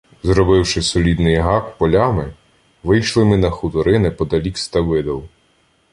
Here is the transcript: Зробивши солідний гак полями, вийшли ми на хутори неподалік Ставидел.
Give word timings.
Зробивши 0.23 0.81
солідний 0.81 1.35
гак 1.35 1.77
полями, 1.77 2.33
вийшли 2.83 3.25
ми 3.25 3.37
на 3.37 3.49
хутори 3.49 3.99
неподалік 3.99 4.57
Ставидел. 4.57 5.23